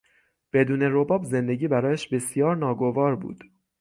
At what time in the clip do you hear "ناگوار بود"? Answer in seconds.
2.55-3.43